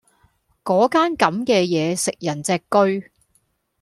[0.63, 3.07] 果間咁嘅野食人隻車